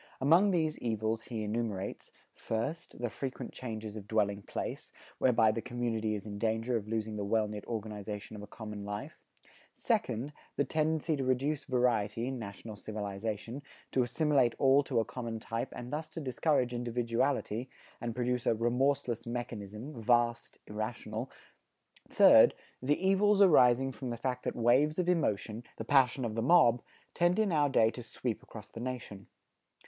[0.19, 6.15] Among these evils he enumerates: first, the frequent changes of dwelling place, whereby the community
[6.15, 9.19] is in danger of losing the well knit organization of a common life;
[9.75, 13.61] second, the tendency to reduce variety in national civilization,
[13.91, 17.69] to assimilate all to a common type and thus to discourage individuality,
[18.01, 21.29] and produce a "remorseless mechanism vast, irrational;"
[22.09, 26.41] third, the evils arising from the fact that waves of emotion, the passion of the
[26.41, 26.81] mob,
[27.13, 29.27] tend in our day to sweep across the nation.